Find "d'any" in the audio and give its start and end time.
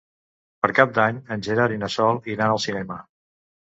0.95-1.19